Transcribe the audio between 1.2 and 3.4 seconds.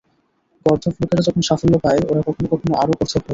যখন সাফল্য পায়, ওরা কখনো কখনো আরও গর্দভ হয়ে যায়।